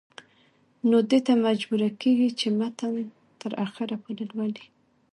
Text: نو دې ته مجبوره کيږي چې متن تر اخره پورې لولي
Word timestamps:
نو 0.89 0.97
دې 1.09 1.19
ته 1.27 1.33
مجبوره 1.47 1.89
کيږي 2.01 2.29
چې 2.39 2.47
متن 2.59 2.93
تر 3.41 3.51
اخره 3.65 3.95
پورې 4.03 4.23
لولي 4.31 4.65